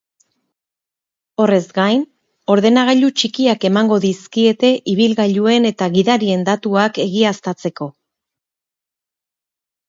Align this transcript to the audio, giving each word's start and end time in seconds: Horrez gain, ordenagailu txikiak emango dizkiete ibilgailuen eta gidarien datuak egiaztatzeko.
Horrez 1.43 1.65
gain, 1.73 1.99
ordenagailu 2.53 3.09
txikiak 3.23 3.67
emango 3.69 3.99
dizkiete 4.05 4.71
ibilgailuen 4.95 5.69
eta 5.71 5.91
gidarien 5.99 6.47
datuak 6.49 6.99
egiaztatzeko. 7.05 7.91